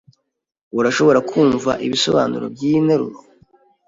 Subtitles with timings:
[0.79, 3.19] Urashobora kumva ibisobanuro byiyi nteruro?